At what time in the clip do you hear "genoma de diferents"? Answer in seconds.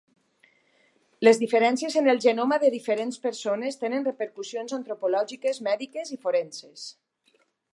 2.23-3.21